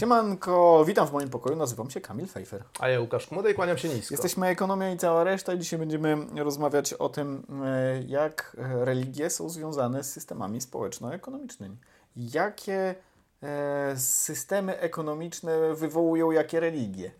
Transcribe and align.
Siemanko, 0.00 0.84
witam 0.86 1.06
w 1.06 1.12
moim 1.12 1.28
pokoju, 1.28 1.56
nazywam 1.56 1.90
się 1.90 2.00
Kamil 2.00 2.26
Fejfer. 2.26 2.64
A 2.78 2.88
ja 2.88 3.00
Łukasz 3.00 3.26
Kmudej, 3.26 3.54
kłaniam 3.54 3.78
się 3.78 3.88
nisko. 3.88 4.14
Jesteśmy 4.14 4.46
Ekonomia 4.46 4.90
i 4.92 4.96
cała 4.96 5.24
reszta 5.24 5.54
i 5.54 5.58
dzisiaj 5.58 5.78
będziemy 5.78 6.16
rozmawiać 6.36 6.92
o 6.92 7.08
tym, 7.08 7.42
e, 7.64 8.02
jak 8.02 8.56
religie 8.58 9.30
są 9.30 9.48
związane 9.48 10.04
z 10.04 10.12
systemami 10.12 10.60
społeczno-ekonomicznymi. 10.60 11.76
Jakie 12.16 12.94
e, 13.42 13.96
systemy 13.96 14.78
ekonomiczne 14.78 15.74
wywołują 15.74 16.30
jakie 16.30 16.60
religie? 16.60 17.10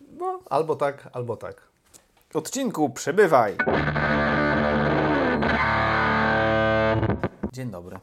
No, 0.00 0.40
albo 0.50 0.76
tak, 0.76 1.08
albo 1.12 1.36
tak. 1.36 1.62
Odcinku 2.34 2.90
przebywaj! 2.90 3.56
Dzień 7.52 7.70
dobry. 7.70 7.98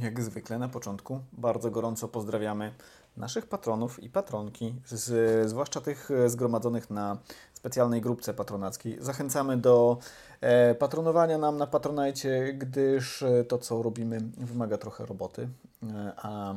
Jak 0.00 0.22
zwykle 0.22 0.58
na 0.58 0.68
początku 0.68 1.20
bardzo 1.32 1.70
gorąco 1.70 2.08
pozdrawiamy 2.08 2.74
naszych 3.16 3.46
patronów 3.46 4.02
i 4.02 4.10
patronki, 4.10 4.74
z, 4.86 5.48
zwłaszcza 5.48 5.80
tych 5.80 6.08
zgromadzonych 6.26 6.90
na 6.90 7.18
specjalnej 7.54 8.00
grupce 8.00 8.34
patronackiej. 8.34 8.96
Zachęcamy 9.00 9.56
do 9.56 9.98
e, 10.40 10.74
patronowania 10.74 11.38
nam 11.38 11.56
na 11.56 11.66
Patronajcie, 11.66 12.54
gdyż 12.54 13.22
e, 13.22 13.44
to, 13.44 13.58
co 13.58 13.82
robimy, 13.82 14.20
wymaga 14.36 14.78
trochę 14.78 15.06
roboty, 15.06 15.48
e, 15.82 16.12
a 16.16 16.54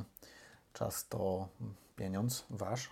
czas 0.73 1.07
to 1.07 1.47
pieniądz 1.95 2.45
wasz. 2.49 2.89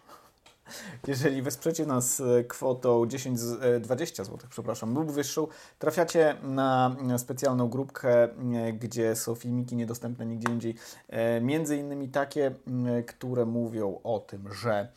Jeżeli 1.07 1.41
wesprzecie 1.41 1.85
nas 1.85 2.19
e, 2.19 2.43
kwotą 2.43 3.05
10, 3.05 3.39
20 3.81 4.23
zł, 4.23 4.37
przepraszam, 4.49 4.93
lub 4.93 5.11
wyższą, 5.11 5.47
trafiacie 5.79 6.35
na 6.43 6.95
specjalną 7.17 7.69
grupkę, 7.69 8.23
e, 8.23 8.73
gdzie 8.73 9.15
są 9.15 9.35
filmiki 9.35 9.75
niedostępne 9.75 10.25
nigdzie 10.25 10.51
indziej. 10.51 10.75
E, 11.09 11.41
między 11.41 11.77
innymi 11.77 12.09
takie, 12.09 12.51
które 13.07 13.45
mówią 13.45 13.99
o 14.03 14.19
tym, 14.19 14.53
że 14.53 14.87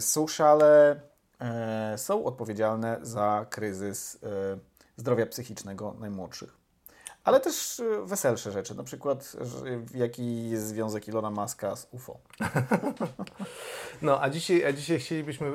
sociale 0.00 1.00
są 1.96 2.24
odpowiedzialne 2.24 2.98
za 3.02 3.46
kryzys 3.50 4.18
zdrowia 4.96 5.26
psychicznego 5.26 5.94
najmłodszych 6.00 6.58
ale 7.28 7.40
też 7.40 7.80
y, 7.80 8.04
weselsze 8.04 8.52
rzeczy, 8.52 8.74
na 8.74 8.82
przykład 8.84 9.36
jaki 9.94 10.50
jest 10.50 10.66
związek 10.66 11.08
Ilona 11.08 11.30
Maska 11.30 11.76
z 11.76 11.88
UFO. 11.90 12.18
No, 14.02 14.22
a 14.22 14.30
dzisiaj, 14.30 14.64
a 14.64 14.72
dzisiaj 14.72 14.98
chcielibyśmy 14.98 15.46
y, 15.46 15.50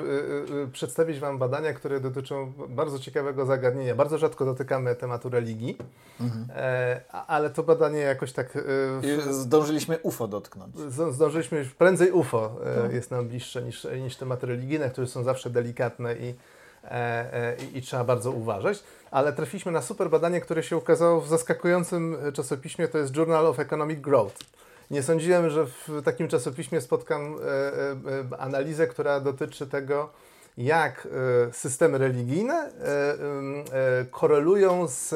y, 0.64 0.68
przedstawić 0.72 1.18
Wam 1.18 1.38
badania, 1.38 1.72
które 1.72 2.00
dotyczą 2.00 2.52
bardzo 2.68 2.98
ciekawego 2.98 3.46
zagadnienia. 3.46 3.94
Bardzo 3.94 4.18
rzadko 4.18 4.44
dotykamy 4.44 4.94
tematu 4.94 5.28
religii, 5.28 5.78
mhm. 6.20 6.46
e, 6.50 7.00
ale 7.26 7.50
to 7.50 7.62
badanie 7.62 7.98
jakoś 7.98 8.32
tak... 8.32 8.52
W... 8.52 9.28
Zdążyliśmy 9.30 9.98
UFO 9.98 10.28
dotknąć. 10.28 10.76
Zdążyliśmy, 11.10 11.64
prędzej 11.78 12.12
UFO 12.12 12.56
e, 12.88 12.94
jest 12.94 13.10
nam 13.10 13.28
bliższe 13.28 13.62
niż, 13.62 13.86
niż 14.02 14.16
tematy 14.16 14.46
religijne, 14.46 14.90
które 14.90 15.06
są 15.06 15.22
zawsze 15.22 15.50
delikatne 15.50 16.16
i 16.16 16.28
E, 16.28 16.32
e, 16.34 16.63
i, 17.72 17.78
i, 17.78 17.82
trzeba 17.82 18.04
bardzo 18.04 18.30
uważać. 18.30 18.84
Ale 19.10 19.32
trafiliśmy 19.32 19.72
na 19.72 19.82
super 19.82 20.10
badanie, 20.10 20.40
które 20.40 20.62
się 20.62 20.76
ukazało 20.76 21.20
w 21.20 21.28
zaskakującym 21.28 22.16
czasopiśmie, 22.32 22.88
to 22.88 22.98
jest 22.98 23.16
Journal 23.16 23.46
of 23.46 23.58
Economic 23.58 24.00
Growth. 24.00 24.36
Nie 24.90 25.02
sądziłem, 25.02 25.50
że 25.50 25.66
w 25.66 26.02
takim 26.04 26.28
czasopiśmie 26.28 26.80
spotkam 26.80 27.36
e, 28.32 28.38
analizę, 28.38 28.86
która 28.86 29.20
dotyczy 29.20 29.66
tego, 29.66 30.10
jak 30.58 31.08
systemy 31.52 31.98
religijne 31.98 32.70
korelują 34.10 34.88
z 34.88 35.14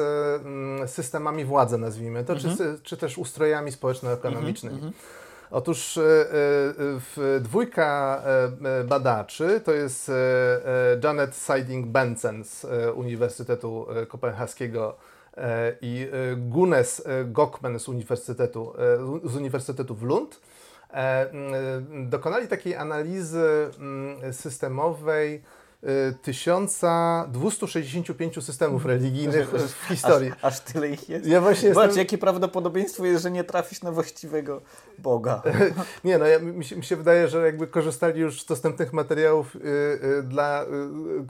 systemami 0.91 1.45
władzy, 1.45 1.77
nazwijmy 1.77 2.23
to, 2.23 2.33
mhm. 2.33 2.57
czy, 2.57 2.79
czy 2.83 2.97
też 2.97 3.17
ustrojami 3.17 3.71
społeczno-ekonomicznymi. 3.71 4.75
Mhm, 4.75 4.93
mhm. 4.93 5.03
Otóż 5.51 5.97
e, 5.97 6.01
e, 6.01 7.39
dwójka 7.39 8.21
e, 8.25 8.83
badaczy 8.83 9.61
to 9.63 9.71
jest 9.71 10.11
Janet 11.03 11.31
Seiding-Bentzen 11.31 12.43
z 12.43 12.65
Uniwersytetu 12.95 13.87
Kopenhaskiego 14.07 14.95
i 15.81 16.07
Gunes 16.37 17.03
Gokmen 17.25 17.79
z 17.79 17.89
Uniwersytetu, 17.89 18.73
z 19.23 19.35
Uniwersytetu 19.35 19.95
w 19.95 20.03
Lund. 20.03 20.41
Dokonali 22.05 22.47
takiej 22.47 22.75
analizy 22.75 23.69
systemowej 24.31 25.43
1265 26.21 28.45
systemów 28.45 28.85
religijnych 28.85 29.49
w 29.81 29.87
historii. 29.87 30.31
Aż, 30.31 30.43
aż 30.43 30.59
tyle 30.59 30.89
ich 30.89 31.09
jest? 31.09 31.25
Ja 31.25 31.41
właśnie 31.41 31.69
Zobacz, 31.69 31.85
jestem... 31.85 31.99
jakie 31.99 32.17
prawdopodobieństwo 32.17 33.05
jest, 33.05 33.23
że 33.23 33.31
nie 33.31 33.43
trafisz 33.43 33.81
na 33.81 33.91
właściwego 33.91 34.61
Boga. 34.97 35.41
nie, 36.03 36.17
no 36.17 36.25
ja, 36.25 36.39
mi, 36.39 36.65
się, 36.65 36.75
mi 36.75 36.83
się 36.83 36.95
wydaje, 36.95 37.27
że 37.27 37.45
jakby 37.45 37.67
korzystali 37.67 38.21
już 38.21 38.41
z 38.41 38.45
dostępnych 38.45 38.93
materiałów, 38.93 39.55
y, 39.55 39.59
y, 39.59 40.23
dla, 40.23 40.63
y, 40.63 40.67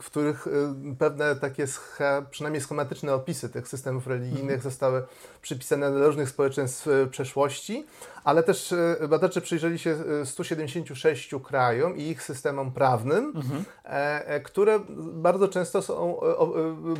w 0.02 0.06
których 0.06 0.48
y, 0.48 0.52
pewne 1.00 1.36
takie 1.36 1.68
scha, 1.68 2.26
przynajmniej 2.30 2.62
schematyczne 2.62 3.14
opisy 3.14 3.50
tych 3.50 3.68
systemów 3.68 4.08
religijnych 4.08 4.42
mhm. 4.42 4.62
zostały 4.62 5.04
przypisane 5.42 5.92
do 5.92 6.08
różnych 6.08 6.30
społeczeństw 6.30 6.88
y, 6.88 7.08
przeszłości, 7.08 7.86
ale 8.30 8.44
też 8.44 8.72
y, 8.72 9.08
badacze 9.10 9.42
przyjrzeli 9.42 9.80
się 9.80 9.98
176 10.26 11.36
krajom 11.44 11.98
i 11.98 12.04
ich 12.04 12.24
systemom 12.24 12.72
prawnym, 12.72 13.34
mhm. 13.36 13.64
E, 13.86 14.28
e, 14.28 14.40
które 14.40 14.80
bardzo 14.98 15.48
często 15.48 15.82
są 15.82 16.20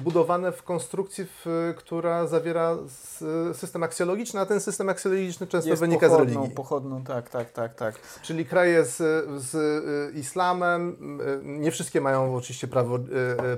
budowane 0.04 0.52
w 0.52 0.64
konstrukcji, 0.64 1.26
która 1.78 2.28
zawiera 2.28 2.78
system 3.54 3.84
aksjologiczny, 3.84 4.40
a 4.40 4.46
ten 4.46 4.62
system 4.62 4.90
aksjologiczny 4.90 5.48
często 5.48 5.70
Jest 5.70 5.82
wynika 5.82 6.08
pochodną, 6.08 6.26
z 6.26 6.36
religii. 6.36 6.56
pochodną, 6.56 7.04
tak, 7.04 7.30
tak, 7.30 7.52
tak, 7.52 7.76
tak. 7.76 7.96
Czyli 8.22 8.46
kraje 8.46 8.86
z, 8.86 8.98
z 9.42 10.16
islamem, 10.16 10.98
nie 11.44 11.72
wszystkie 11.72 12.02
mają 12.02 12.36
oczywiście 12.36 12.68
prawo, 12.68 13.00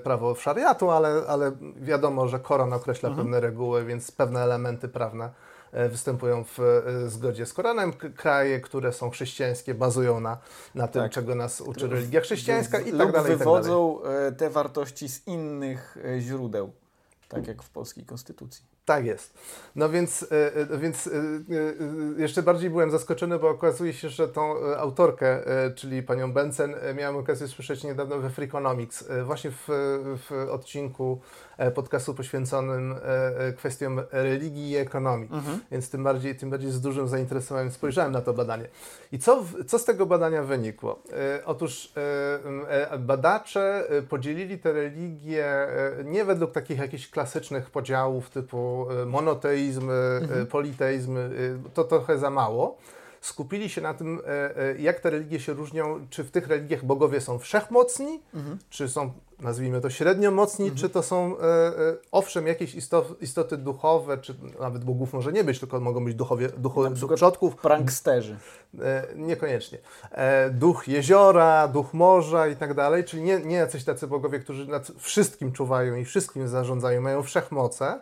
prawo 0.04 0.36
szariatu, 0.36 0.92
ale, 0.92 1.22
ale 1.28 1.52
wiadomo, 1.76 2.28
że 2.28 2.40
Koran 2.40 2.74
określa 2.74 3.10
mhm. 3.10 3.26
pewne 3.28 3.40
reguły, 3.40 3.86
więc 3.86 4.12
pewne 4.12 4.42
elementy 4.42 4.88
prawne 4.88 5.26
E, 5.26 5.30
występują 5.90 6.44
w 6.44 6.60
e, 6.60 7.10
zgodzie 7.10 7.46
z 7.46 7.54
Koranem. 7.54 7.94
Kraje, 7.94 8.60
które 8.60 8.94
są 8.94 9.10
chrześcijańskie, 9.10 9.74
bazują 9.74 10.20
na, 10.20 10.38
na 10.76 10.88
tym, 10.88 11.02
tak. 11.02 11.12
czego 11.12 11.36
nas 11.36 11.62
uczy 11.62 11.88
religia 11.88 12.22
chrześcijańska 12.22 12.80
i 12.80 12.92
tak 12.92 13.12
dalej. 13.12 13.38
wywodzą 13.38 14.00
tak 14.04 14.12
dalej. 14.12 14.36
te 14.36 14.50
wartości 14.50 15.10
z 15.10 15.28
innych 15.28 15.98
e, 16.06 16.22
źródeł, 16.22 16.72
tak 17.28 17.48
jak 17.48 17.64
w 17.64 17.70
polskiej 17.70 18.06
konstytucji. 18.06 18.66
Tak 18.86 19.06
jest. 19.06 19.34
No 19.76 19.90
więc, 19.90 20.30
więc 20.78 21.10
jeszcze 22.18 22.44
bardziej 22.44 22.70
byłem 22.70 22.92
zaskoczony, 22.92 23.40
bo 23.40 23.50
okazuje 23.50 23.94
się, 23.94 24.10
że 24.10 24.28
tą 24.28 24.56
autorkę, 24.78 25.44
czyli 25.76 26.04
panią 26.04 26.34
Benson, 26.34 26.74
miałem 26.96 27.18
okazję 27.18 27.48
słyszeć 27.48 27.84
niedawno 27.84 28.20
we 28.20 28.30
Freakonomics, 28.30 29.04
właśnie 29.26 29.52
w, 29.52 29.68
w 30.28 30.48
odcinku 30.52 31.22
E, 31.62 31.72
podcastu 31.72 32.14
poświęconym 32.14 32.92
e, 32.92 32.98
e, 33.48 33.54
kwestiom 33.54 34.02
religii 34.12 34.70
i 34.70 34.78
ekonomii. 34.78 35.30
Mhm. 35.32 35.60
Więc 35.72 35.90
tym 35.90 36.04
bardziej, 36.04 36.36
tym 36.36 36.50
bardziej 36.50 36.72
z 36.72 36.82
dużym 36.82 37.08
zainteresowaniem 37.08 37.72
spojrzałem 37.72 38.12
na 38.12 38.22
to 38.22 38.34
badanie. 38.34 38.68
I 39.12 39.20
co, 39.20 39.44
co 39.68 39.80
z 39.80 39.86
tego 39.86 40.06
badania 40.06 40.44
wynikło? 40.44 41.04
Otóż 41.46 41.94
badacze 43.00 43.84
podzielili 44.10 44.60
te 44.60 44.74
religie 44.74 45.68
nie 46.04 46.26
według 46.26 46.52
takich 46.52 46.80
jakichś 46.80 47.10
klasycznych 47.10 47.70
podziałów 47.70 48.30
typu 48.30 48.58
monoteizm, 49.06 49.90
mhm. 50.22 50.48
politeizm, 50.48 51.18
to 51.74 51.84
trochę 51.84 52.18
za 52.18 52.30
mało 52.30 52.78
skupili 53.22 53.70
się 53.70 53.82
na 53.82 53.94
tym, 53.94 54.22
jak 54.80 55.00
te 55.00 55.10
religie 55.10 55.40
się 55.40 55.54
różnią, 55.54 56.08
czy 56.10 56.24
w 56.24 56.32
tych 56.32 56.48
religiach 56.48 56.86
bogowie 56.86 57.22
są 57.22 57.40
wszechmocni, 57.40 58.20
mhm. 58.34 58.58
czy 58.70 58.90
są 58.90 59.12
nazwijmy 59.42 59.82
to 59.82 59.90
średnio 59.90 60.32
mocni, 60.32 60.66
mhm. 60.66 60.82
czy 60.82 60.90
to 60.90 61.04
są 61.04 61.38
e, 61.38 61.44
e, 61.44 61.74
owszem 62.12 62.48
jakieś 62.48 62.76
istoty 63.22 63.58
duchowe, 63.58 64.18
czy 64.18 64.36
nawet 64.60 64.84
bogów 64.84 65.14
może 65.14 65.32
nie 65.32 65.44
być, 65.44 65.60
tylko 65.60 65.80
mogą 65.80 66.06
być 66.06 66.16
duchowie, 66.16 66.50
duchowie 66.50 66.90
duch 66.90 67.14
przodków. 67.16 67.56
Pranksterzy. 67.56 68.38
E, 68.82 69.08
niekoniecznie. 69.16 69.78
E, 70.12 70.50
duch 70.50 70.88
jeziora, 70.88 71.68
duch 71.68 71.94
morza 71.94 72.48
i 72.48 72.56
tak 72.56 72.74
dalej, 72.74 73.04
czyli 73.04 73.24
nie, 73.24 73.40
nie 73.40 73.56
jacyś 73.56 73.84
tacy 73.84 74.08
bogowie, 74.08 74.40
którzy 74.40 74.68
nad 74.68 74.92
wszystkim 74.98 75.52
czuwają 75.52 75.96
i 75.96 76.06
wszystkim 76.06 76.48
zarządzają, 76.48 77.02
mają 77.02 77.24
wszechmoce, 77.24 77.86
e, 77.86 78.00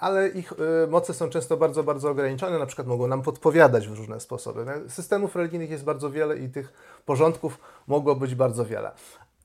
ale 0.00 0.28
ich 0.28 0.52
e, 0.52 0.86
moce 0.86 1.14
są 1.14 1.28
często 1.28 1.56
bardzo, 1.56 1.84
bardzo 1.84 2.10
ograniczone, 2.10 2.58
na 2.58 2.66
przykład 2.66 2.88
mogą 2.88 3.06
nam 3.06 3.22
podpowiadać 3.22 3.88
w 3.88 3.98
różne 3.98 4.20
sposoby. 4.20 4.64
Systemów 4.88 5.36
religijnych 5.36 5.70
jest 5.70 5.84
bardzo 5.84 6.10
wiele 6.10 6.38
i 6.38 6.48
tych 6.48 6.72
porządków 7.06 7.58
mogło 7.86 8.16
być 8.16 8.34
bardzo 8.34 8.64
wiele. 8.64 8.90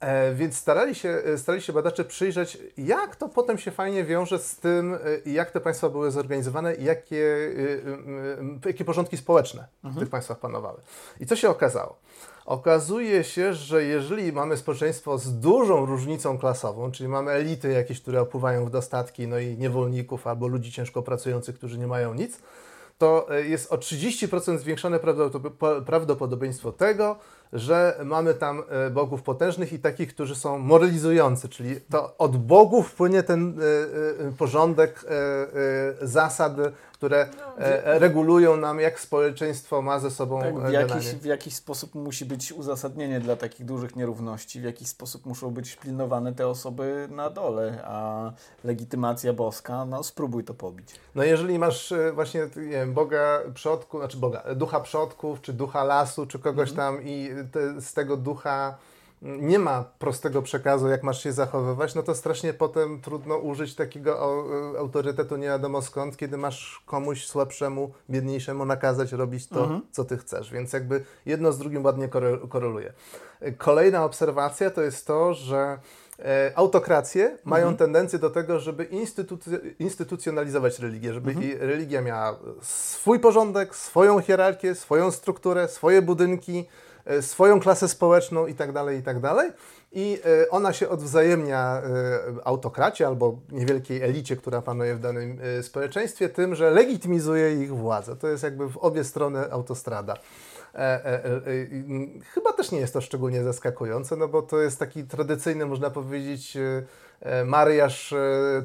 E, 0.04 0.34
więc 0.34 0.58
starali 0.58 0.96
się, 0.96 1.10
e, 1.10 1.38
starali 1.38 1.62
się 1.62 1.74
badacze 1.74 2.06
przyjrzeć, 2.06 2.58
jak 2.78 3.16
to 3.16 3.30
potem 3.30 3.58
się 3.58 3.72
fajnie 3.72 4.04
wiąże 4.04 4.40
z 4.40 4.58
tym, 4.58 4.94
e, 4.94 4.98
jak 5.30 5.52
te 5.52 5.62
państwa 5.62 5.90
były 5.90 6.12
zorganizowane 6.12 6.76
i 6.76 6.84
jakie, 6.84 7.26
jakie 8.66 8.86
porządki 8.86 9.18
społeczne 9.18 9.68
mhm. 9.76 9.94
w 9.96 10.00
tych 10.00 10.10
państwach 10.10 10.40
panowały. 10.40 10.82
I 11.20 11.26
co 11.26 11.36
się 11.36 11.50
okazało? 11.50 11.98
Okazuje 12.46 13.24
się, 13.24 13.54
że 13.54 13.84
jeżeli 13.84 14.34
mamy 14.34 14.58
społeczeństwo 14.58 15.18
z 15.18 15.40
dużą 15.40 15.86
różnicą 15.86 16.38
klasową, 16.38 16.92
czyli 16.92 17.10
mamy 17.10 17.32
elity 17.32 17.72
jakieś, 17.72 18.02
które 18.02 18.22
opływają 18.22 18.66
w 18.66 18.70
dostatki, 18.70 19.28
no 19.28 19.40
i 19.40 19.58
niewolników 19.58 20.28
albo 20.28 20.48
ludzi 20.48 20.72
ciężko 20.72 21.02
pracujących, 21.02 21.56
którzy 21.56 21.80
nie 21.80 21.88
mają 21.88 22.14
nic, 22.14 22.40
to 22.98 23.28
jest 23.46 23.72
o 23.72 23.78
30% 23.78 24.58
zwiększone 24.58 25.00
prawdopodobieństwo 25.86 26.72
tego, 26.72 27.20
że 27.54 28.00
mamy 28.06 28.34
tam 28.34 28.64
e, 28.70 28.90
bogów 28.90 29.24
potężnych 29.24 29.74
i 29.74 29.80
takich, 29.80 30.14
którzy 30.14 30.36
są 30.36 30.60
moralizujący, 30.60 31.50
czyli 31.50 31.82
to 31.82 32.18
od 32.18 32.38
bogów 32.38 32.96
płynie 32.96 33.24
ten 33.24 33.60
e, 34.30 34.32
porządek 34.38 35.06
zasad, 36.02 36.54
które 36.94 37.28
regulują 37.84 38.58
nam, 38.58 38.80
jak 38.80 39.00
społeczeństwo 39.00 39.82
ma 39.82 40.00
ze 40.00 40.12
sobą 40.12 40.42
tak, 40.42 40.60
w, 40.60 40.72
jakiś, 40.72 41.06
w 41.06 41.26
jakiś 41.26 41.56
sposób 41.56 41.96
musi 41.96 42.26
być 42.26 42.52
uzasadnienie 42.52 43.20
dla 43.20 43.36
takich 43.36 43.66
dużych 43.66 43.96
nierówności, 43.96 44.62
w 44.62 44.64
jakiś 44.64 44.88
sposób 44.88 45.26
muszą 45.26 45.52
być 45.52 45.76
pilnowane 45.76 46.34
te 46.34 46.48
osoby 46.48 47.08
na 47.12 47.30
dole, 47.30 47.84
a 47.86 48.32
legitymacja 48.64 49.34
boska, 49.34 49.86
no 49.86 50.04
spróbuj 50.04 50.44
to 50.44 50.54
pobić. 50.54 50.96
No 51.16 51.24
jeżeli 51.24 51.60
masz 51.60 51.94
właśnie 52.14 52.42
nie 52.56 52.70
wiem, 52.70 52.94
Boga 52.94 53.40
przodków, 53.54 54.00
znaczy 54.00 54.18
Boga, 54.18 54.44
ducha 54.56 54.80
przodków, 54.80 55.42
czy 55.42 55.54
ducha 55.54 55.84
lasu, 55.84 56.26
czy 56.26 56.40
kogoś 56.40 56.70
mhm. 56.70 56.96
tam 56.96 57.08
i 57.08 57.30
te, 57.52 57.82
z 57.82 57.94
tego 57.94 58.18
ducha 58.18 58.78
nie 59.22 59.60
ma 59.60 59.84
prostego 60.00 60.42
przekazu, 60.42 60.88
jak 60.88 61.04
masz 61.04 61.24
się 61.24 61.34
zachowywać, 61.34 61.96
no 61.96 62.04
to 62.04 62.16
strasznie 62.16 62.54
potem 62.54 63.02
trudno 63.02 63.38
użyć 63.38 63.76
takiego 63.76 64.20
autorytetu 64.80 65.36
nie 65.36 65.48
wiadomo 65.48 65.82
skąd, 65.82 66.18
kiedy 66.18 66.38
masz 66.38 66.84
komuś 66.86 67.26
słabszemu, 67.26 67.92
biedniejszemu 68.10 68.66
nakazać 68.66 69.12
robić 69.12 69.48
to, 69.48 69.64
mhm. 69.64 69.82
co 69.92 70.06
ty 70.06 70.18
chcesz. 70.18 70.52
Więc 70.52 70.74
jakby 70.74 71.04
jedno 71.26 71.52
z 71.52 71.58
drugim 71.58 71.86
ładnie 71.86 72.10
koreluje. 72.50 72.94
Kolejna 73.58 74.06
obserwacja 74.06 74.72
to 74.72 74.82
jest 74.82 75.08
to, 75.08 75.34
że 75.34 75.80
E, 76.20 76.52
autokracje 76.56 77.38
mają 77.44 77.68
mhm. 77.68 77.78
tendencję 77.78 78.20
do 78.20 78.30
tego, 78.30 78.60
żeby 78.60 78.88
instytucjonalizować 79.80 80.80
religię, 80.80 81.14
żeby 81.14 81.32
mhm. 81.32 81.52
religia 81.60 82.02
miała 82.02 82.40
swój 82.62 83.20
porządek, 83.20 83.76
swoją 83.76 84.20
hierarchię, 84.22 84.76
swoją 84.76 85.12
strukturę, 85.12 85.68
swoje 85.68 86.02
budynki, 86.02 86.60
e, 86.60 86.66
swoją 87.22 87.60
klasę 87.60 87.88
społeczną 87.88 88.48
itd., 88.48 88.74
tak 88.74 88.96
itd. 88.96 89.22
Tak 89.22 89.54
I 89.92 90.20
e, 90.26 90.50
ona 90.50 90.74
się 90.74 90.90
odwzajemnia 90.90 91.82
autokracie 92.44 93.08
albo 93.08 93.38
niewielkiej 93.52 94.02
elicie, 94.02 94.36
która 94.36 94.62
panuje 94.62 94.96
w 94.96 95.00
danym 95.00 95.40
społeczeństwie, 95.62 96.30
tym, 96.30 96.56
że 96.56 96.72
legitymizuje 96.72 97.64
ich 97.64 97.76
władzę. 97.76 98.16
To 98.16 98.28
jest 98.28 98.44
jakby 98.44 98.70
w 98.70 98.78
obie 98.78 99.04
strony 99.04 99.52
autostrada. 99.52 100.18
E, 100.76 101.06
e, 101.06 101.26
e, 101.26 101.42
chyba 102.34 102.54
też 102.54 102.72
nie 102.72 102.80
jest 102.80 102.94
to 102.94 103.02
szczególnie 103.02 103.44
zaskakujące, 103.44 104.16
no 104.16 104.28
bo 104.28 104.42
to 104.42 104.62
jest 104.62 104.80
taki 104.80 105.04
tradycyjny, 105.04 105.66
można 105.66 105.90
powiedzieć, 105.90 106.58
mariaż 107.46 108.10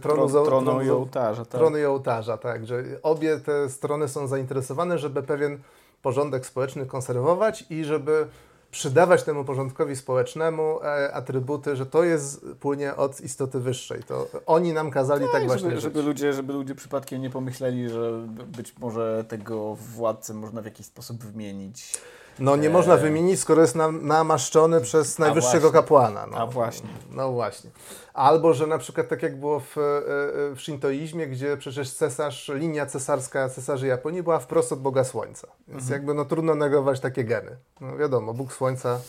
tronu, 0.03 0.29
Tron, 0.29 0.45
tronu, 0.45 0.67
tronu 0.67 0.83
i 0.83 0.91
ołtarza. 0.91 1.45
Tak. 1.45 1.61
Tronu 1.61 1.79
i 1.79 1.85
ołtarza, 1.85 2.37
tak, 2.37 2.67
że 2.67 2.85
obie 3.03 3.41
te 3.41 3.69
strony 3.69 4.09
są 4.09 4.27
zainteresowane, 4.27 4.99
żeby 4.99 5.23
pewien 5.23 5.59
porządek 6.03 6.47
społeczny 6.47 6.87
konserwować 6.87 7.65
i 7.71 7.85
żeby 7.85 8.29
przydawać 8.71 9.23
temu 9.23 9.45
porządkowi 9.45 9.97
społecznemu 9.97 10.83
e, 10.83 11.13
atrybuty, 11.13 11.77
że 11.77 11.87
to 11.87 12.05
jest 12.05 12.47
płynie 12.61 12.97
od 12.97 13.21
istoty 13.21 13.61
wyższej. 13.61 14.03
To 14.03 14.27
oni 14.47 14.73
nam 14.73 14.91
kazali 14.91 15.25
tak, 15.25 15.33
tak 15.33 15.47
właśnie 15.47 15.69
żeby, 15.69 15.81
żeby 15.81 16.03
ludzie, 16.03 16.33
żeby 16.33 16.53
ludzie 16.53 16.75
przypadkiem 16.75 17.23
nie 17.23 17.31
pomyśleli, 17.31 17.89
że 17.89 18.27
być 18.47 18.79
może 18.79 19.25
tego 19.29 19.75
władcę 19.75 20.35
można 20.35 20.63
w 20.63 20.65
jakiś 20.65 20.87
sposób 20.87 21.25
wymienić. 21.25 21.93
No 22.39 22.57
nie 22.57 22.71
można 22.71 22.95
e, 22.95 22.99
wymienić, 22.99 23.41
skoro 23.41 23.63
jest 23.63 23.75
nam, 23.75 24.07
namaszczony 24.07 24.81
przez 24.81 25.19
najwyższego 25.19 25.73
kapłana. 25.73 26.27
No. 26.27 26.37
A 26.37 26.47
właśnie. 26.47 26.89
No 27.11 27.33
właśnie. 27.33 27.71
Albo, 28.15 28.55
że 28.55 28.67
na 28.67 28.79
przykład 28.79 29.09
tak 29.09 29.23
jak 29.23 29.41
było 29.41 29.61
w, 29.61 29.79
e, 29.79 29.81
e, 29.81 30.55
w 30.55 30.61
szintoizmie, 30.61 31.27
gdzie 31.27 31.57
przecież 31.57 31.93
cesarz, 31.93 32.51
linia 32.55 32.87
cesarska 32.87 33.49
cesarzy 33.49 33.87
Japonii 33.87 34.23
była 34.23 34.39
wprost 34.39 34.73
od 34.73 34.81
Boga 34.81 35.05
Słońca. 35.05 35.49
Więc 35.69 35.83
mhm. 35.83 35.93
jakby 35.93 36.15
no 36.15 36.25
trudno 36.25 36.55
negować 36.55 37.01
takie 37.01 37.25
geny. 37.25 37.57
No 37.81 37.97
wiadomo, 37.97 38.35
Bóg 38.35 38.53
Słońca, 38.53 39.01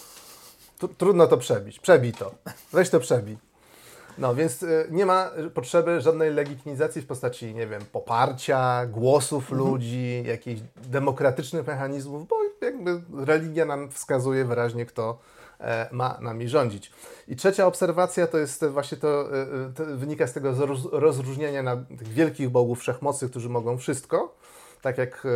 trudno 0.97 1.27
to 1.27 1.37
przebić. 1.37 1.79
Przebij 1.79 2.13
to. 2.13 2.31
Weź 2.73 2.89
to 2.89 2.99
przebij. 2.99 3.48
No 4.19 4.35
więc 4.35 4.63
y, 4.63 4.87
nie 4.91 5.05
ma 5.05 5.31
potrzeby 5.53 6.01
żadnej 6.01 6.33
legitymizacji 6.33 7.01
w 7.01 7.07
postaci, 7.07 7.55
nie 7.55 7.67
wiem, 7.67 7.81
poparcia, 7.91 8.85
głosów 8.85 9.51
mhm. 9.51 9.59
ludzi, 9.69 10.23
jakichś 10.25 10.61
demokratycznych 10.75 11.67
mechanizmów, 11.67 12.27
bo 12.27 12.35
jakby 12.61 13.01
religia 13.25 13.65
nam 13.65 13.91
wskazuje 13.91 14.45
wyraźnie, 14.45 14.85
kto 14.85 15.19
e, 15.59 15.89
ma 15.91 16.17
nami 16.21 16.49
rządzić. 16.49 16.91
I 17.27 17.35
trzecia 17.35 17.67
obserwacja 17.67 18.27
to 18.27 18.37
jest 18.37 18.65
właśnie 18.65 18.97
to, 18.97 19.37
e, 19.37 19.41
e, 19.41 19.71
to 19.75 19.85
wynika 19.85 20.27
z 20.27 20.33
tego 20.33 20.55
rozróżnienia 20.91 21.63
na 21.63 21.75
tych 21.75 22.07
wielkich 22.07 22.49
bogów 22.49 22.79
wszechmocy, 22.79 23.29
którzy 23.29 23.49
mogą 23.49 23.77
wszystko, 23.77 24.35
tak 24.81 24.97
jak 24.97 25.27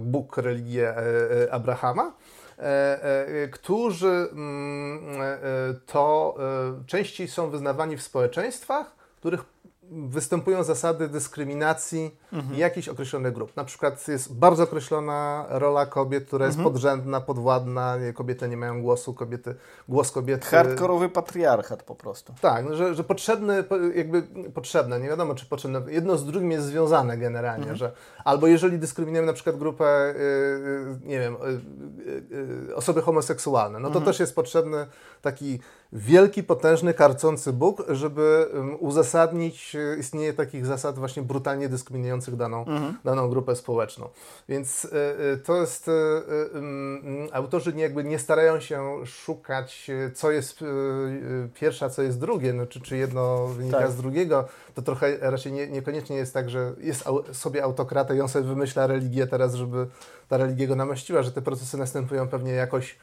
Bóg 0.00 0.36
religię 0.36 0.94
Abrahama, 1.50 2.12
którzy 3.52 4.28
mm, 4.32 5.08
to 5.86 6.36
częściej 6.86 7.28
są 7.28 7.50
wyznawani 7.50 7.96
w 7.96 8.02
społeczeństwach, 8.02 8.96
których 9.16 9.44
występują 9.90 10.62
zasady 10.64 11.08
dyskryminacji 11.08 12.16
mhm. 12.32 12.58
jakichś 12.58 12.88
określonych 12.88 13.32
grup. 13.32 13.56
Na 13.56 13.64
przykład 13.64 14.08
jest 14.08 14.34
bardzo 14.34 14.62
określona 14.62 15.46
rola 15.48 15.86
kobiet, 15.86 16.26
która 16.26 16.46
jest 16.46 16.58
mhm. 16.58 16.72
podrzędna, 16.72 17.20
podwładna, 17.20 17.96
kobiety 18.14 18.48
nie 18.48 18.56
mają 18.56 18.82
głosu, 18.82 19.14
kobiety, 19.14 19.54
głos 19.88 20.10
kobiety... 20.10 20.46
Hardkorowy 20.46 21.08
patriarchat 21.08 21.82
po 21.82 21.94
prostu. 21.94 22.34
Tak, 22.40 22.64
no, 22.64 22.76
że, 22.76 22.94
że 22.94 23.04
potrzebny, 23.04 23.64
jakby 23.94 24.22
potrzebne, 24.54 25.00
nie 25.00 25.08
wiadomo 25.08 25.34
czy 25.34 25.46
potrzebne, 25.46 25.82
jedno 25.88 26.16
z 26.16 26.26
drugim 26.26 26.50
jest 26.50 26.66
związane 26.66 27.18
generalnie, 27.18 27.62
mhm. 27.62 27.76
że 27.76 27.92
albo 28.24 28.46
jeżeli 28.46 28.78
dyskryminujemy 28.78 29.26
na 29.26 29.32
przykład 29.32 29.56
grupę, 29.56 30.14
yy, 30.16 31.08
nie 31.08 31.18
wiem, 31.20 31.36
yy, 32.68 32.76
osoby 32.76 33.02
homoseksualne, 33.02 33.78
no 33.78 33.88
to 33.88 33.98
mhm. 33.98 34.04
też 34.04 34.20
jest 34.20 34.34
potrzebny 34.34 34.86
taki 35.22 35.60
wielki, 35.92 36.42
potężny, 36.42 36.94
karcący 36.94 37.52
Bóg, 37.52 37.82
żeby 37.88 38.48
uzasadnić 38.78 39.76
e, 39.80 39.98
istnienie 39.98 40.32
takich 40.32 40.66
zasad 40.66 40.98
właśnie 40.98 41.22
brutalnie 41.22 41.68
dyskryminujących 41.68 42.36
daną, 42.36 42.66
mhm. 42.66 42.96
daną 43.04 43.28
grupę 43.28 43.56
społeczną. 43.56 44.08
Więc 44.48 44.84
y, 44.84 44.88
y, 45.34 45.38
to 45.38 45.56
jest, 45.56 45.88
y, 45.88 45.92
autorzy 47.32 47.72
nie, 47.72 47.82
jakby 47.82 48.04
nie 48.04 48.18
starają 48.18 48.60
się 48.60 49.06
szukać, 49.06 49.90
co 50.14 50.30
jest 50.30 50.64
pierwsza, 51.54 51.90
co 51.90 52.02
jest 52.02 52.20
drugie, 52.20 52.52
no, 52.52 52.66
czy, 52.66 52.80
czy 52.80 52.96
jedno 52.96 53.46
wynika 53.46 53.78
tak. 53.78 53.90
z 53.90 53.96
drugiego. 53.96 54.48
To 54.74 54.82
trochę 54.82 55.16
raczej 55.20 55.52
nie, 55.52 55.68
niekoniecznie 55.68 56.16
jest 56.16 56.34
tak, 56.34 56.50
że 56.50 56.72
jest 56.78 57.04
sobie 57.32 57.64
autokrata 57.64 58.14
i 58.14 58.20
on 58.20 58.28
sobie 58.28 58.44
wymyśla 58.44 58.86
religię 58.86 59.26
teraz, 59.26 59.54
żeby 59.54 59.86
ta 60.28 60.36
religia 60.36 60.66
go 60.66 60.76
namaściła, 60.76 61.22
że 61.22 61.32
te 61.32 61.42
procesy 61.42 61.78
następują 61.78 62.28
pewnie 62.28 62.52
jakoś 62.52 62.98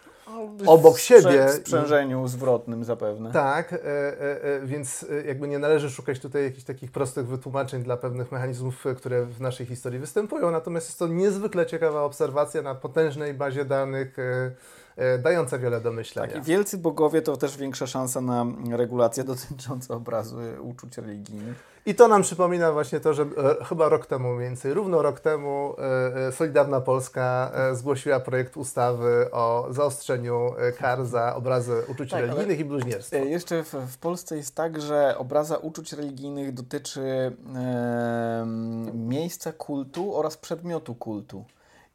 obok 0.66 0.98
siebie. 1.00 1.48
W 1.48 1.52
sprzężeniu 1.52 2.28
zwrotnym 2.28 2.84
zapewne. 2.84 3.32
Tak, 3.32 3.74
e, 3.74 3.78
e, 3.78 4.44
e, 4.44 4.60
więc 4.66 5.06
e, 5.12 5.28
jakby 5.28 5.48
nie 5.48 5.60
należy 5.60 5.90
szukać 5.90 6.20
tutaj 6.20 6.44
jakichś 6.44 6.64
takich 6.64 6.92
prostych 6.92 7.28
wytłumaczeń 7.28 7.84
dla 7.84 7.98
pewnych 7.98 8.32
mechanizmów, 8.32 8.86
e, 8.86 8.96
które 8.96 9.26
w 9.26 9.42
naszej 9.42 9.66
historii 9.66 10.00
występują. 10.00 10.52
Natomiast 10.52 10.88
jest 10.88 11.00
to 11.00 11.08
niezwykle 11.08 11.66
ciekawa 11.66 12.04
obserwacja 12.04 12.62
na 12.62 12.76
potężnej 12.76 13.34
bazie 13.34 13.66
danych 13.66 14.20
e, 14.20 14.52
dająca 15.20 15.58
wiele 15.58 15.82
do 15.82 15.92
myślenia. 15.92 16.34
Tak, 16.34 16.44
wielcy 16.44 16.78
bogowie 16.78 17.22
to 17.22 17.38
też 17.38 17.58
większa 17.58 17.88
szansa 17.88 18.22
na 18.22 18.46
regulację 18.72 19.24
dotyczącą 19.24 19.96
obrazu 19.96 20.38
uczuć 20.62 20.98
religijnych. 20.98 21.78
I 21.88 21.96
to 21.96 22.08
nam 22.08 22.22
przypomina 22.22 22.72
właśnie 22.72 23.00
to, 23.00 23.14
że 23.14 23.24
e, 23.24 23.66
chyba 23.66 23.90
rok 23.90 24.06
temu 24.06 24.34
mniej 24.34 24.50
więcej, 24.50 24.74
równo 24.74 25.02
rok 25.02 25.20
temu 25.20 25.76
e, 25.78 26.28
e, 26.28 26.32
Solidarna 26.32 26.82
Polska 26.82 27.52
e, 27.54 27.76
zgłosiła 27.76 28.20
projekt 28.20 28.58
ustawy 28.58 29.32
o 29.32 29.68
zaostrzeniu 29.70 30.54
e, 30.58 30.72
kar 30.72 31.06
za 31.06 31.36
obrazy 31.36 31.84
uczuć 31.88 32.10
tak, 32.12 32.22
religijnych 32.22 32.60
i 32.60 32.66
bluźnierstwo. 32.66 33.18
E, 33.18 33.26
jeszcze 33.26 33.64
w, 33.64 33.74
w, 33.74 33.98
Polsce 33.98 34.38
jest 34.38 34.56
tak, 34.56 34.82
że 34.82 35.18
obraza 35.18 35.58
uczuć 35.58 35.94
religijnych 35.94 36.54
dotyczy 36.54 37.36
miejsca 38.94 39.52
kultu 39.52 40.16
oraz 40.16 40.38
przedmiotu 40.38 40.96
kultu 40.96 41.46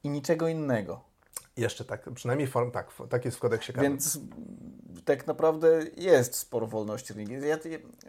i 0.05 0.09
niczego 0.09 0.49
innego. 0.49 1.12
Jeszcze 1.57 1.85
tak, 1.85 2.11
przynajmniej 2.15 2.49
form, 2.49 2.71
tak, 2.71 2.91
tak 3.09 3.25
jest 3.25 3.37
w 3.37 3.41
kodeksie 3.41 3.73
karnym. 3.73 3.93
Więc 3.93 4.19
tak 5.05 5.27
naprawdę 5.27 5.81
jest 5.97 6.35
sporo 6.35 6.67
wolności 6.67 7.13
religijnej. 7.13 7.51
Ja, 7.51 7.59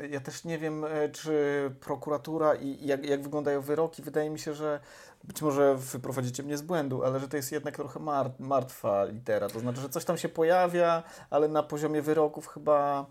ja, 0.09 0.19
też 0.19 0.43
nie 0.43 0.57
wiem, 0.57 0.85
e, 0.85 1.09
czy 1.09 1.35
prokuratura 1.79 2.55
i 2.55 2.87
jak, 2.87 3.05
jak 3.05 3.23
wyglądają 3.23 3.61
wyroki. 3.61 4.01
Wydaje 4.01 4.29
mi 4.29 4.39
się, 4.39 4.53
że 4.53 4.79
być 5.23 5.41
może 5.41 5.75
wyprowadzicie 5.75 6.43
mnie 6.43 6.57
z 6.57 6.61
błędu, 6.61 7.03
ale 7.03 7.19
że 7.19 7.27
to 7.27 7.37
jest 7.37 7.51
jednak 7.51 7.75
trochę 7.75 7.99
martwa 8.39 9.05
litera. 9.05 9.49
To 9.49 9.59
znaczy, 9.59 9.81
że 9.81 9.89
coś 9.89 10.05
tam 10.05 10.17
się 10.17 10.29
pojawia, 10.29 11.03
ale 11.29 11.47
na 11.47 11.63
poziomie 11.63 12.01
wyroków 12.01 12.47
chyba 12.47 13.05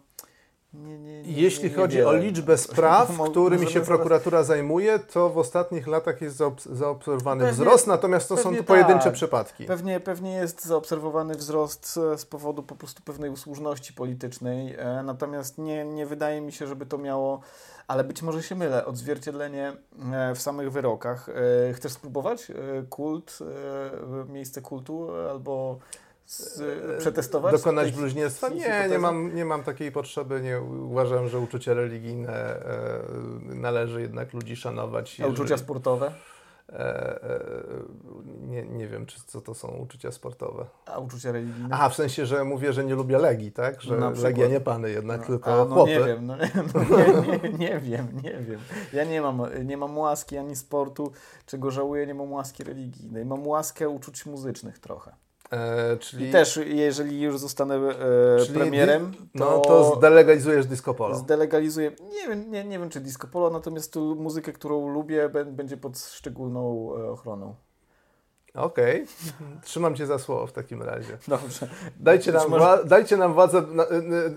Nie, 0.74 0.98
nie, 0.98 1.22
nie, 1.22 1.32
Jeśli 1.32 1.70
chodzi 1.70 2.02
o 2.02 2.12
liczbę 2.12 2.58
spraw, 2.68 3.18
którymi 3.30 3.66
się 3.66 3.72
zaraz- 3.72 3.86
prokuratura 3.88 4.42
zajmuje, 4.44 4.98
to 4.98 5.30
w 5.30 5.38
ostatnich 5.38 5.86
latach 5.86 6.20
jest 6.22 6.36
zaobs- 6.40 6.74
zaobserwowany 6.74 7.44
Pewnie- 7.44 7.64
wzrost, 7.64 7.86
natomiast 7.86 8.28
to 8.28 8.36
są 8.36 8.56
to 8.56 8.64
pojedyncze 8.64 9.04
tak. 9.04 9.12
przypadki. 9.12 9.64
Pewnie, 9.64 10.00
pewnie 10.00 10.32
jest 10.32 10.64
zaobserwowany 10.64 11.34
wzrost 11.34 11.98
e, 12.12 12.18
z 12.18 12.26
powodu 12.26 12.62
po 12.62 12.74
prostu 12.74 13.02
pewnej 13.02 13.30
usłużności 13.30 13.92
politycznej, 13.92 14.74
e, 14.78 15.02
natomiast 15.04 15.58
nie, 15.58 15.84
nie 15.84 16.06
wydaje 16.06 16.40
mi 16.40 16.52
się, 16.52 16.66
żeby 16.66 16.86
to 16.86 16.98
miało, 16.98 17.40
ale 17.88 18.04
być 18.04 18.22
może 18.22 18.42
się 18.42 18.54
mylę, 18.54 18.86
odzwierciedlenie 18.86 19.72
e, 20.12 20.34
w 20.34 20.42
samych 20.42 20.72
wyrokach. 20.72 21.30
Chcesz 21.74 21.92
spróbować 21.92 22.46
kult, 22.90 23.38
miejsce 24.28 24.60
kultu 24.60 25.08
albo 25.30 25.78
z, 26.32 26.60
przetestować? 27.00 27.52
Dokonać 27.52 27.92
bluźnierstwa? 27.92 28.48
Nie, 28.48 28.88
nie 28.90 28.98
mam, 28.98 29.34
nie 29.34 29.44
mam 29.44 29.62
takiej 29.62 29.92
potrzeby. 29.92 30.40
Nie 30.40 30.60
uważam, 30.60 31.28
że 31.28 31.38
uczucia 31.38 31.74
religijne 31.74 32.32
e, 32.32 33.02
należy 33.54 34.02
jednak 34.02 34.32
ludzi 34.32 34.56
szanować. 34.56 35.20
A 35.20 35.26
uczucia 35.26 35.42
jeżeli- 35.42 35.60
sportowe? 35.60 36.12
e, 36.68 37.22
e, 37.22 37.40
nie, 38.48 38.62
nie 38.62 38.88
wiem, 38.88 39.06
czy, 39.06 39.20
co 39.26 39.40
to 39.40 39.54
są 39.54 39.68
uczucia 39.68 40.10
sportowe. 40.12 40.66
A 40.86 40.98
uczucia 40.98 41.32
religijne? 41.32 41.68
Aha, 41.72 41.88
w 41.88 41.94
sensie, 41.94 42.26
że 42.26 42.44
mówię, 42.44 42.72
że 42.72 42.84
nie 42.84 42.94
lubię 42.94 43.18
Legii, 43.18 43.52
tak? 43.52 43.82
Że 43.82 43.96
przykład. 43.96 44.18
Legia 44.18 44.46
nie 44.48 44.60
pany 44.60 44.90
jednak, 44.90 45.20
No, 45.20 45.26
tylko 45.26 45.52
a, 45.52 45.64
no 45.64 45.74
chłopy. 45.74 45.90
nie 45.90 46.04
wiem, 46.04 46.26
no, 46.26 46.36
no 46.74 46.80
nie, 46.84 47.38
nie, 47.38 47.58
nie 47.58 47.80
wiem, 47.80 48.06
nie 48.22 48.38
wiem. 48.38 48.60
Ja 48.92 49.04
nie 49.04 49.20
mam, 49.22 49.42
nie 49.64 49.76
mam 49.76 49.98
łaski 49.98 50.38
ani 50.38 50.56
sportu, 50.56 51.12
czego 51.46 51.70
żałuję, 51.70 52.06
nie 52.06 52.14
mam 52.14 52.32
łaski 52.32 52.64
religijnej. 52.64 53.24
Mam 53.24 53.46
łaskę 53.46 53.88
uczuć 53.88 54.26
muzycznych 54.26 54.78
trochę. 54.78 55.12
E, 55.52 55.96
czyli, 55.96 56.28
I 56.28 56.32
też, 56.32 56.60
jeżeli 56.66 57.20
już 57.20 57.38
zostanę 57.38 57.74
e, 57.74 58.54
premierem, 58.54 59.10
di- 59.10 59.38
to, 59.38 59.44
no 59.44 59.58
to 59.60 59.94
zdelegalizujesz 59.96 60.66
disco 60.66 60.94
polo. 60.94 61.14
zdelegalizuję, 61.14 61.90
nie 62.12 62.28
wiem, 62.28 62.50
nie, 62.50 62.64
nie 62.64 62.78
wiem 62.78 62.88
czy 62.90 63.00
disco 63.00 63.28
polo, 63.28 63.50
natomiast 63.50 63.92
tu 63.92 64.16
muzykę, 64.16 64.52
którą 64.52 64.88
lubię, 64.88 65.28
bę- 65.28 65.52
będzie 65.52 65.76
pod 65.76 65.98
szczególną 65.98 66.90
e, 66.96 67.10
ochroną. 67.10 67.54
Okej, 68.54 69.06
trzymam 69.62 69.94
cię 69.94 70.06
za 70.06 70.18
słowo 70.18 70.46
w 70.46 70.52
takim 70.52 70.82
razie. 70.82 71.18
Dobrze. 71.28 71.68
Dajcie 72.00 72.32
nam, 72.32 72.48
może- 72.50 72.64
wła- 72.64 72.84
dajcie 72.84 73.16
nam 73.16 73.34
władzę, 73.34 73.62
na, 73.62 73.82
y, 73.84 73.86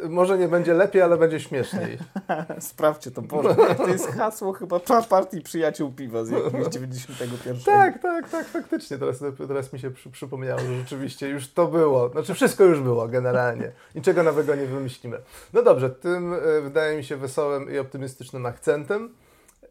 y, 0.06 0.10
może 0.10 0.38
nie 0.38 0.48
będzie 0.48 0.74
lepiej, 0.74 1.02
ale 1.02 1.18
będzie 1.18 1.40
śmieszniej. 1.40 1.98
Sprawdźcie 2.60 3.12
to, 3.12 3.22
Boże. 3.22 3.56
To 3.78 3.88
jest 3.88 4.08
hasło 4.08 4.54
chyba 4.54 4.80
pa- 4.80 5.02
partii 5.02 5.42
przyjaciół 5.42 5.92
piwa 5.92 6.26
z 6.26 6.30
jakiegoś 6.30 6.68
91. 6.68 7.58
Tak, 7.66 8.02
tak, 8.02 8.30
tak, 8.30 8.48
faktycznie. 8.48 8.98
Teraz, 8.98 9.20
teraz 9.48 9.74
mi 9.74 9.80
się 9.80 9.92
przy, 9.92 10.10
przypomniało, 10.10 10.60
że 10.60 10.76
rzeczywiście 10.80 11.30
już 11.30 11.54
to 11.54 11.68
było. 11.68 12.10
Znaczy 12.10 12.34
wszystko 12.34 12.64
już 12.64 12.80
było 12.80 13.08
generalnie. 13.08 13.72
Niczego 13.96 14.24
nowego 14.24 14.56
nie 14.56 14.66
wymyślimy. 14.66 15.20
No 15.54 15.62
dobrze, 15.64 15.90
tym 15.90 16.34
y, 16.34 16.62
wydaje 16.62 16.98
mi 16.98 17.04
się 17.04 17.18
wesołym 17.18 17.72
i 17.74 17.78
optymistycznym 17.78 18.46
akcentem. 18.46 19.16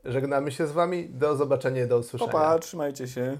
Żegnamy 0.04 0.52
się 0.52 0.66
z 0.66 0.72
Wami. 0.72 1.08
Do 1.08 1.36
zobaczenia 1.36 1.84
i 1.84 1.88
do 1.88 1.98
usłyszenia. 1.98 2.32
Opa, 2.32 2.58
trzymajcie 2.58 3.08
się. 3.08 3.38